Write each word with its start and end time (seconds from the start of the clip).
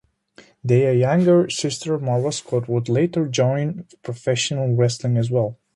Their 0.63 0.95
younger 0.95 1.47
sister 1.51 1.99
Marva 1.99 2.31
Scott 2.31 2.67
would 2.67 2.89
later 2.89 3.27
join 3.27 3.85
professional 4.01 4.73
wrestling 4.75 5.15
as 5.15 5.29
well. 5.29 5.59